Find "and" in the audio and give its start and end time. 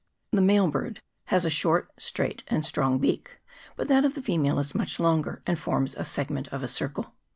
2.47-2.65, 5.45-5.59